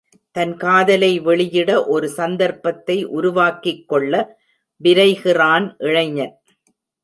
தன் 0.35 0.53
காதலை 0.57 1.19
வெளியிட 1.19 1.85
ஒரு 1.85 2.09
சந்தர்ப்பத்தை 2.09 2.97
உருவாக்கிக் 3.11 3.87
கொள்ள 3.87 4.13
விரைகிறான் 4.81 5.75
இளைஞன். 5.77 6.35